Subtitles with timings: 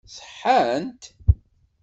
[0.15, 1.03] Ṣeḥḥant?